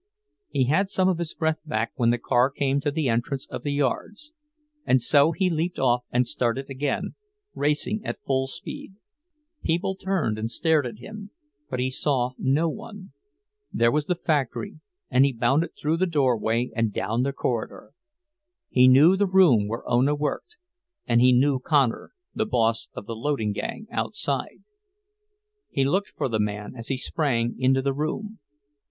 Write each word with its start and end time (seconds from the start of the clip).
He 0.49 0.63
had 0.65 0.89
some 0.89 1.07
of 1.07 1.19
his 1.19 1.35
breath 1.35 1.61
back 1.63 1.91
when 1.93 2.09
the 2.09 2.17
car 2.17 2.49
came 2.49 2.79
to 2.79 2.89
the 2.89 3.07
entrance 3.07 3.45
of 3.51 3.61
the 3.61 3.71
yards, 3.71 4.33
and 4.83 4.99
so 4.99 5.31
he 5.31 5.47
leaped 5.51 5.77
off 5.77 6.05
and 6.09 6.27
started 6.27 6.71
again, 6.71 7.13
racing 7.53 8.03
at 8.03 8.19
full 8.25 8.47
speed. 8.47 8.95
People 9.61 9.95
turned 9.95 10.39
and 10.39 10.49
stared 10.49 10.87
at 10.87 10.97
him, 10.97 11.29
but 11.69 11.79
he 11.79 11.91
saw 11.91 12.31
no 12.39 12.67
one—there 12.67 13.91
was 13.91 14.07
the 14.07 14.15
factory, 14.15 14.79
and 15.11 15.23
he 15.23 15.31
bounded 15.31 15.75
through 15.75 15.97
the 15.97 16.07
doorway 16.07 16.71
and 16.75 16.91
down 16.91 17.21
the 17.21 17.31
corridor. 17.31 17.91
He 18.69 18.87
knew 18.87 19.15
the 19.15 19.27
room 19.27 19.67
where 19.67 19.87
Ona 19.87 20.15
worked, 20.15 20.57
and 21.05 21.21
he 21.21 21.31
knew 21.31 21.59
Connor, 21.59 22.13
the 22.33 22.47
boss 22.47 22.87
of 22.95 23.05
the 23.05 23.15
loading 23.15 23.51
gang 23.51 23.85
outside. 23.91 24.63
He 25.69 25.85
looked 25.85 26.09
for 26.09 26.27
the 26.27 26.39
man 26.39 26.73
as 26.75 26.87
he 26.87 26.97
sprang 26.97 27.55
into 27.59 27.83
the 27.83 27.93
room. 27.93 28.39